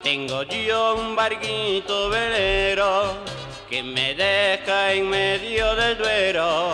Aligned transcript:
Tengo 0.00 0.44
yo 0.44 0.94
un 0.94 1.16
barquito 1.16 2.08
velero 2.08 3.16
que 3.68 3.82
me 3.82 4.14
deja 4.14 4.92
en 4.92 5.10
medio 5.10 5.74
del 5.74 5.98
duero. 5.98 6.70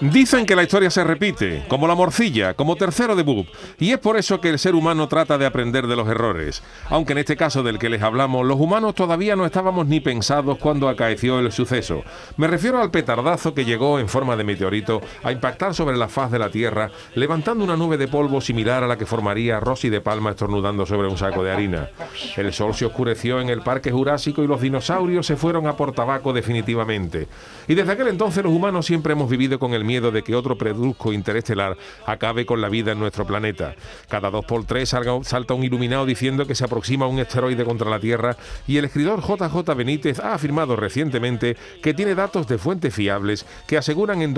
Dicen 0.00 0.46
que 0.46 0.54
la 0.54 0.62
historia 0.62 0.90
se 0.90 1.02
repite, 1.02 1.64
como 1.66 1.88
la 1.88 1.96
morcilla, 1.96 2.54
como 2.54 2.76
tercero 2.76 3.16
de 3.16 3.24
Bub, 3.24 3.48
y 3.80 3.90
es 3.90 3.98
por 3.98 4.16
eso 4.16 4.40
que 4.40 4.48
el 4.48 4.60
ser 4.60 4.76
humano 4.76 5.08
trata 5.08 5.38
de 5.38 5.44
aprender 5.44 5.88
de 5.88 5.96
los 5.96 6.06
errores. 6.06 6.62
Aunque 6.88 7.14
en 7.14 7.18
este 7.18 7.36
caso 7.36 7.64
del 7.64 7.80
que 7.80 7.88
les 7.88 8.00
hablamos, 8.02 8.46
los 8.46 8.60
humanos 8.60 8.94
todavía 8.94 9.34
no 9.34 9.44
estábamos 9.44 9.88
ni 9.88 9.98
pensados 9.98 10.58
cuando 10.58 10.88
acaeció 10.88 11.40
el 11.40 11.50
suceso. 11.50 12.04
Me 12.36 12.46
refiero 12.46 12.80
al 12.80 12.92
petardazo 12.92 13.54
que 13.54 13.64
llegó 13.64 13.98
en 13.98 14.08
forma 14.08 14.36
de 14.36 14.44
meteorito 14.44 15.00
a 15.24 15.32
impactar 15.32 15.74
sobre 15.74 15.96
la 15.96 16.06
faz 16.06 16.30
de 16.30 16.38
la 16.38 16.50
Tierra, 16.50 16.92
levantando 17.16 17.64
una 17.64 17.76
nube 17.76 17.96
de 17.96 18.06
polvo 18.06 18.40
similar 18.40 18.84
a 18.84 18.86
la 18.86 18.98
que 18.98 19.04
formaría 19.04 19.58
Rosy 19.58 19.88
de 19.88 20.00
Palma 20.00 20.30
estornudando 20.30 20.86
sobre 20.86 21.08
un 21.08 21.18
saco 21.18 21.42
de 21.42 21.50
harina. 21.50 21.90
El 22.36 22.52
sol 22.52 22.72
se 22.76 22.86
oscureció 22.86 23.40
en 23.40 23.48
el 23.48 23.62
Parque 23.62 23.90
Jurásico 23.90 24.44
y 24.44 24.46
los 24.46 24.60
dinosaurios 24.60 25.26
se 25.26 25.36
fueron 25.36 25.66
a 25.66 25.76
por 25.76 25.90
tabaco 25.90 26.32
definitivamente. 26.32 27.26
Y 27.66 27.74
desde 27.74 27.90
aquel 27.90 28.06
entonces 28.06 28.44
los 28.44 28.52
humanos 28.52 28.86
siempre 28.86 29.14
hemos 29.14 29.28
vivido 29.28 29.58
con 29.58 29.74
el 29.74 29.87
miedo 29.88 30.10
de 30.10 30.22
que 30.22 30.36
otro 30.36 30.58
preduzco 30.58 31.14
interestelar 31.14 31.76
acabe 32.06 32.44
con 32.44 32.60
la 32.60 32.68
vida 32.68 32.92
en 32.92 33.00
nuestro 33.00 33.26
planeta. 33.26 33.74
Cada 34.08 34.30
dos 34.30 34.44
por 34.44 34.64
tres 34.64 34.90
salta 34.90 35.54
un 35.54 35.64
iluminado 35.64 36.04
diciendo 36.04 36.46
que 36.46 36.54
se 36.54 36.64
aproxima 36.64 37.06
un 37.06 37.18
asteroide 37.18 37.64
contra 37.64 37.88
la 37.90 37.98
Tierra 37.98 38.36
y 38.66 38.76
el 38.76 38.84
escritor 38.84 39.20
JJ 39.20 39.74
Benítez 39.74 40.20
ha 40.20 40.34
afirmado 40.34 40.76
recientemente 40.76 41.56
que 41.82 41.94
tiene 41.94 42.14
datos 42.14 42.46
de 42.46 42.58
fuentes 42.58 42.94
fiables 42.94 43.46
que 43.66 43.78
aseguran 43.78 44.20
en 44.22 44.34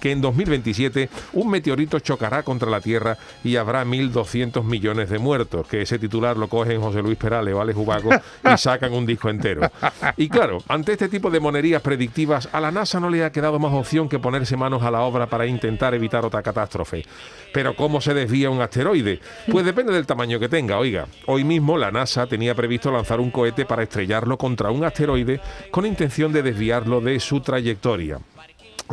que 0.00 0.12
en 0.12 0.20
2027 0.20 1.10
un 1.32 1.50
meteorito 1.50 1.98
chocará 1.98 2.42
contra 2.42 2.70
la 2.70 2.80
Tierra 2.80 3.18
y 3.42 3.56
habrá 3.56 3.84
1.200 3.84 4.62
millones 4.64 5.10
de 5.10 5.18
muertos, 5.18 5.66
que 5.66 5.82
ese 5.82 5.98
titular 5.98 6.36
lo 6.36 6.48
cogen 6.48 6.80
José 6.80 7.02
Luis 7.02 7.18
Perales 7.18 7.54
o 7.54 7.60
Alex 7.60 7.78
Ubago 7.78 8.10
y 8.54 8.56
sacan 8.56 8.92
un 8.92 9.04
disco 9.04 9.28
entero. 9.28 9.70
Y 10.16 10.28
claro, 10.28 10.58
ante 10.68 10.92
este 10.92 11.08
tipo 11.08 11.30
de 11.30 11.40
monerías 11.40 11.82
predictivas, 11.82 12.48
a 12.52 12.60
la 12.60 12.70
NASA 12.70 13.00
no 13.00 13.10
le 13.10 13.24
ha 13.24 13.32
quedado 13.32 13.58
más 13.58 13.72
opción 13.72 14.08
que 14.08 14.18
ponerse 14.18 14.56
manos 14.56 14.82
a 14.82 14.90
la 14.92 15.00
obra 15.00 15.26
para 15.26 15.46
intentar 15.46 15.94
evitar 15.94 16.24
otra 16.24 16.42
catástrofe. 16.42 17.04
Pero 17.52 17.74
¿cómo 17.74 18.00
se 18.00 18.14
desvía 18.14 18.50
un 18.50 18.60
asteroide? 18.60 19.20
Pues 19.50 19.64
depende 19.64 19.92
del 19.92 20.06
tamaño 20.06 20.38
que 20.38 20.48
tenga. 20.48 20.78
Oiga, 20.78 21.06
hoy 21.26 21.44
mismo 21.44 21.76
la 21.76 21.90
NASA 21.90 22.26
tenía 22.26 22.54
previsto 22.54 22.92
lanzar 22.92 23.18
un 23.20 23.30
cohete 23.30 23.66
para 23.66 23.82
estrellarlo 23.82 24.38
contra 24.38 24.70
un 24.70 24.84
asteroide 24.84 25.40
con 25.70 25.86
intención 25.86 26.32
de 26.32 26.42
desviarlo 26.42 27.00
de 27.00 27.18
su 27.18 27.40
trayectoria. 27.40 28.18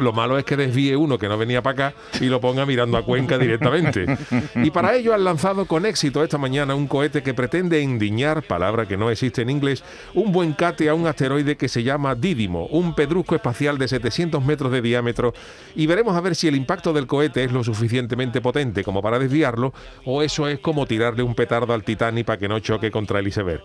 Lo 0.02 0.14
malo 0.14 0.38
es 0.38 0.46
que 0.46 0.58
desvíe 0.58 0.96
uno 0.96 1.18
que 1.18 1.28
no 1.28 1.38
venía 1.38 1.62
para 1.62 1.90
acá 1.90 1.98
y 2.20 2.26
lo 2.26 2.40
ponga 2.40 2.66
mirando 2.66 2.98
a 2.98 3.04
Cuenca 3.04 3.38
directamente. 3.38 4.06
Y 4.56 4.72
para 4.72 4.96
ello 4.96 5.14
han 5.14 5.24
lanzado 5.24 5.66
con 5.66 5.86
éxito 5.86 6.24
esta 6.24 6.38
mañana 6.38 6.76
un 6.76 6.88
cohete 6.88 7.24
que 7.24 7.34
pretende 7.34 7.82
endiñar, 7.82 8.44
palabra 8.44 8.88
que 8.88 8.98
no 8.98 9.10
existe 9.10 9.42
en 9.42 9.50
inglés, 9.50 9.84
un 10.14 10.32
buen 10.32 10.54
cate 10.54 10.90
a 10.90 10.94
un 10.94 11.08
asteroide 11.08 11.56
que 11.56 11.68
se 11.68 11.84
llama 11.84 12.16
Dídimo, 12.16 12.66
un 12.68 12.94
pedrusco 12.94 13.36
espacial 13.36 13.78
de 13.78 13.88
700 13.88 14.44
metros 14.44 14.72
de 14.72 14.82
diámetro. 14.82 15.34
Y 15.76 15.88
veremos 15.88 16.16
a 16.16 16.22
ver 16.22 16.36
si 16.36 16.48
el 16.48 16.56
impacto 16.56 16.94
del 16.94 17.08
cohete 17.08 17.44
es 17.44 17.52
lo 17.52 17.64
suficientemente 17.64 18.42
potente 18.42 18.84
como 18.84 19.02
para 19.02 19.20
desviarlo 19.20 19.74
o 20.06 20.22
eso 20.22 20.48
es 20.48 20.60
como 20.60 20.86
tirarle 20.86 21.24
un 21.24 21.36
petardo 21.36 21.74
al 21.74 21.84
Titanic 21.84 22.26
para 22.26 22.40
que 22.40 22.48
no 22.48 22.60
choque 22.60 22.92
contra 22.92 23.20
el 23.20 23.28
iceberg. 23.28 23.64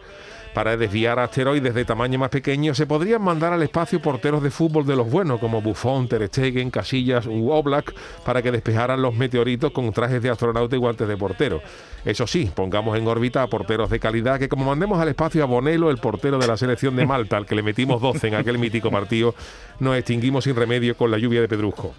Para 0.55 0.77
desviar 0.77 1.19
asteroides 1.19 1.75
de 1.75 1.85
tamaño 1.85 2.17
más 2.17 2.31
pequeño 2.31 2.75
se 2.75 2.87
podrían 2.87 3.21
mandar 3.21 3.53
al 3.53 3.63
espacio 3.65 4.01
porteros 4.01 4.41
de 4.41 4.53
fútbol 4.53 4.87
de 4.87 4.95
los 4.95 5.11
buenos 5.11 5.41
como 5.41 5.61
Buffon, 5.61 6.07
Ter 6.07 6.23
Stegen, 6.29 6.71
Casillas 6.71 7.27
u 7.27 7.51
Oblak 7.51 7.95
para 8.25 8.43
que 8.43 8.53
despejaran 8.53 9.03
los 9.03 9.15
meteoritos 9.15 9.73
con 9.73 9.93
trajes 9.93 10.23
de 10.23 10.31
astronauta 10.31 10.77
y 10.77 10.79
guantes 10.79 11.09
de 11.09 11.17
portero. 11.17 11.61
Eso 12.05 12.27
sí, 12.27 12.51
pongamos 12.55 12.99
en 12.99 13.07
órbita 13.07 13.43
a 13.43 13.47
porteros 13.47 13.91
de 13.91 14.01
calidad 14.01 14.39
que 14.39 14.49
como 14.49 14.65
mandemos 14.65 15.01
al 15.01 15.09
espacio 15.09 15.43
a 15.43 15.47
Bonelo, 15.47 15.91
el 15.91 15.99
portero 15.99 16.39
de 16.39 16.47
la 16.47 16.57
selección 16.57 16.97
de 16.97 17.07
Malta, 17.07 17.37
al 17.37 17.47
que 17.47 17.55
le 17.55 17.63
metimos 17.63 18.01
12 18.01 18.29
en 18.29 18.35
aquel 18.35 18.59
mítico 18.59 18.91
partido, 18.91 19.35
nos 19.81 19.97
extinguimos 19.97 20.45
sin 20.45 20.57
remedio 20.57 20.97
con 20.97 21.11
la 21.11 21.19
lluvia 21.19 21.41
de 21.41 21.49
pedrusco. 21.49 21.95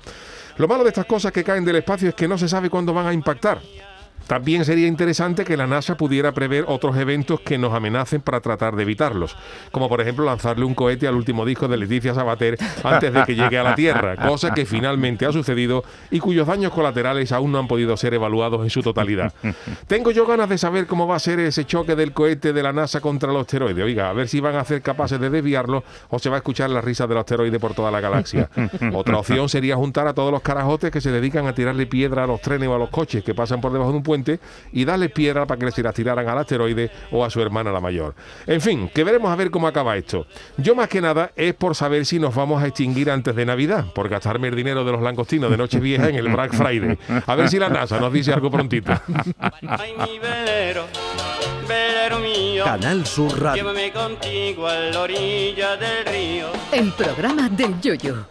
Lo 0.57 0.67
malo 0.67 0.83
de 0.83 0.89
estas 0.89 1.05
cosas 1.05 1.31
que 1.31 1.43
caen 1.43 1.65
del 1.65 1.75
espacio 1.77 2.09
es 2.09 2.15
que 2.15 2.27
no 2.27 2.37
se 2.37 2.47
sabe 2.47 2.69
cuándo 2.69 2.93
van 2.93 3.07
a 3.07 3.13
impactar. 3.13 3.59
También 4.27 4.65
sería 4.65 4.87
interesante 4.87 5.45
que 5.45 5.55
la 5.55 5.67
NASA 5.67 5.95
pudiera 5.95 6.33
prever 6.33 6.65
otros 6.67 6.97
eventos 6.97 7.39
que 7.41 7.57
nos 7.57 7.73
amenacen 7.73 8.21
para 8.21 8.41
tratar 8.41 8.75
de 8.75 8.83
evitarlos, 8.83 9.35
como 9.71 9.87
por 9.87 10.01
ejemplo 10.01 10.25
lanzarle 10.25 10.65
un 10.65 10.73
cohete 10.73 11.07
al 11.07 11.15
último 11.15 11.45
disco 11.45 11.67
de 11.67 11.77
Leticia 11.77 12.13
Sabater 12.15 12.57
antes 12.83 13.13
de 13.13 13.23
que 13.23 13.35
llegue 13.35 13.59
a 13.59 13.63
la 13.63 13.75
Tierra, 13.75 14.15
cosa 14.15 14.53
que 14.53 14.65
finalmente 14.65 15.25
ha 15.25 15.31
sucedido 15.31 15.83
y 16.09 16.19
cuyos 16.19 16.47
daños 16.47 16.73
colaterales 16.73 17.31
aún 17.31 17.51
no 17.51 17.59
han 17.59 17.67
podido 17.67 17.95
ser 17.97 18.15
evaluados 18.15 18.63
en 18.63 18.69
su 18.69 18.81
totalidad. 18.81 19.31
Tengo 19.87 20.11
yo 20.11 20.25
ganas 20.25 20.49
de 20.49 20.57
saber 20.57 20.87
cómo 20.87 21.07
va 21.07 21.17
a 21.17 21.19
ser 21.19 21.39
ese 21.39 21.65
choque 21.65 21.95
del 21.95 22.11
cohete 22.11 22.51
de 22.51 22.63
la 22.63 22.73
NASA 22.73 23.01
contra 23.01 23.31
los 23.31 23.41
asteroides. 23.41 23.85
Oiga, 23.85 24.09
a 24.09 24.13
ver 24.13 24.27
si 24.27 24.39
van 24.39 24.55
a 24.55 24.63
ser 24.63 24.81
capaces 24.81 25.19
de 25.19 25.29
desviarlo 25.29 25.83
o 26.09 26.17
se 26.17 26.29
va 26.29 26.37
a 26.37 26.39
escuchar 26.39 26.71
la 26.71 26.81
risa 26.81 27.05
del 27.05 27.19
asteroide 27.19 27.59
por 27.59 27.75
toda 27.75 27.91
la 27.91 28.01
galaxia. 28.01 28.49
Otra 28.91 29.17
opción 29.17 29.49
sería 29.49 29.75
juntar 29.75 30.07
a 30.07 30.13
todos 30.13 30.31
los 30.31 30.41
carajotes 30.41 30.89
que 30.89 31.01
se 31.01 31.11
dedican 31.11 31.45
a 31.45 31.53
tirarle 31.53 31.85
piedra 31.85 32.23
a 32.23 32.27
los 32.27 32.41
trenes 32.41 32.67
o 32.69 32.75
a 32.75 32.79
los 32.79 32.89
coches 32.89 33.23
que 33.23 33.35
pasan 33.35 33.61
por 33.61 33.71
debajo 33.71 33.91
de 33.91 33.97
un 33.97 34.03
puente 34.03 34.14
y 34.71 34.85
darle 34.85 35.09
piedra 35.09 35.45
para 35.45 35.59
que 35.59 35.71
se 35.71 35.83
la 35.83 35.91
tiraran 35.91 36.27
al 36.27 36.37
asteroide 36.37 36.91
o 37.11 37.23
a 37.25 37.29
su 37.29 37.41
hermana 37.41 37.71
la 37.71 37.81
mayor. 37.81 38.15
En 38.47 38.61
fin, 38.61 38.89
que 38.93 39.03
veremos 39.03 39.31
a 39.31 39.35
ver 39.35 39.51
cómo 39.51 39.67
acaba 39.67 39.97
esto. 39.97 40.27
Yo 40.57 40.75
más 40.75 40.87
que 40.87 41.01
nada 41.01 41.31
es 41.35 41.53
por 41.53 41.75
saber 41.75 42.05
si 42.05 42.19
nos 42.19 42.33
vamos 42.35 42.61
a 42.61 42.67
extinguir 42.67 43.09
antes 43.09 43.35
de 43.35 43.45
Navidad, 43.45 43.85
por 43.93 44.09
gastarme 44.09 44.47
el 44.47 44.55
dinero 44.55 44.83
de 44.83 44.91
los 44.91 45.01
langostinos 45.01 45.51
de 45.51 45.57
Nochevieja 45.57 46.09
en 46.09 46.15
el 46.15 46.29
Black 46.29 46.53
Friday. 46.53 46.97
A 47.25 47.35
ver 47.35 47.49
si 47.49 47.59
la 47.59 47.69
NASA 47.69 47.99
nos 47.99 48.11
dice 48.13 48.33
algo 48.33 48.49
prontito. 48.51 48.93
Canal 52.63 53.05
Sur 53.05 53.41
Radio. 53.41 53.63
Llévame 53.63 53.91
contigo 53.91 54.67
a 54.67 54.75
la 54.75 55.01
orilla 55.01 55.77
del 55.77 56.05
río. 56.05 56.47
El 56.71 56.91
programa 56.93 57.49
del 57.49 57.79
yoyo. 57.79 58.25